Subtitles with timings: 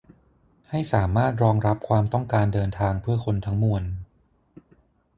[0.69, 3.83] ให้สามารถรองรับความต้องการเดินทางเพื่อคนทั้งมวล